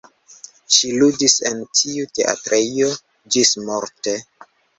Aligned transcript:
Ŝi 0.77 0.93
ludis 1.01 1.35
en 1.49 1.61
tiu 1.81 2.07
teatrejo 2.21 2.89
ĝismorte. 3.37 4.17